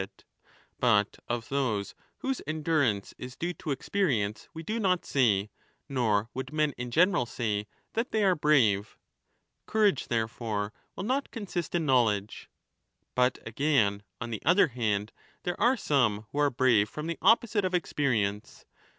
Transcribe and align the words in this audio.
But 0.79 1.17
of 1.29 1.49
those 1.49 1.93
whose 2.21 2.41
endurance 2.47 3.13
is 3.19 3.35
due 3.35 3.53
to 3.53 3.69
experience 3.69 4.49
we 4.51 4.63
do 4.63 4.79
not 4.79 5.05
say, 5.05 5.51
nor 5.87 6.27
would 6.33 6.51
men 6.51 6.71
in 6.75 6.89
general 6.89 7.27
say, 7.27 7.67
that 7.93 8.09
they 8.09 8.23
are 8.23 8.33
brave. 8.33 8.97
Courage, 9.67 10.07
therefore, 10.07 10.73
will 10.95 11.03
not 11.03 11.29
consist 11.29 11.75
in 11.75 11.85
knowledge. 11.85 12.49
But 13.13 13.37
again, 13.45 14.01
on 14.19 14.31
the 14.31 14.41
other 14.43 14.69
hand, 14.69 15.11
there 15.43 15.61
are 15.61 15.77
some 15.77 16.25
who 16.31 16.39
are 16.39 16.49
brave 16.49 16.89
from 16.89 17.05
the 17.05 17.19
opposite 17.21 17.63
of 17.63 17.75
experience. 17.75 18.65